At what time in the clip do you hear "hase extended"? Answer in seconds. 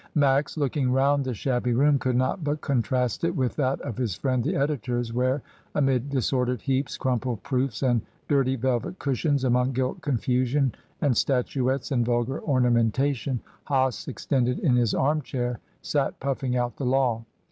13.69-14.57